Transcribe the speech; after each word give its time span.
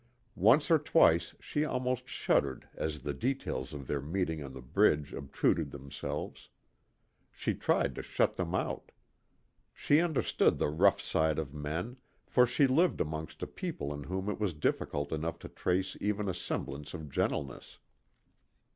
Once 0.33 0.71
or 0.71 0.79
twice 0.79 1.35
she 1.39 1.63
almost 1.63 2.09
shuddered 2.09 2.67
as 2.73 3.01
the 3.01 3.13
details 3.13 3.71
of 3.71 3.85
their 3.85 4.01
meeting 4.01 4.41
on 4.43 4.51
the 4.51 4.59
bridge 4.59 5.13
obtruded 5.13 5.69
themselves. 5.69 6.49
She 7.31 7.53
tried 7.53 7.93
to 7.93 8.01
shut 8.01 8.33
them 8.33 8.55
out. 8.55 8.91
She 9.75 9.99
understood 9.99 10.57
the 10.57 10.69
rough 10.69 10.99
side 10.99 11.37
of 11.37 11.53
men, 11.53 11.97
for 12.25 12.47
she 12.47 12.65
lived 12.65 12.99
amongst 12.99 13.43
a 13.43 13.45
people 13.47 13.93
in 13.93 14.05
whom 14.05 14.27
it 14.27 14.39
was 14.39 14.55
difficult 14.55 15.11
enough 15.11 15.37
to 15.37 15.49
trace 15.49 15.95
even 16.01 16.27
a 16.27 16.33
semblance 16.33 16.95
of 16.95 17.07
gentleness. 17.07 17.77